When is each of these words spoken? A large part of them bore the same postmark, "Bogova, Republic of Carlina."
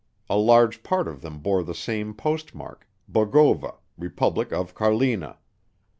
A 0.31 0.35
large 0.35 0.81
part 0.81 1.07
of 1.07 1.21
them 1.21 1.37
bore 1.41 1.61
the 1.63 1.75
same 1.75 2.15
postmark, 2.15 2.89
"Bogova, 3.07 3.75
Republic 3.99 4.51
of 4.51 4.73
Carlina." 4.73 5.37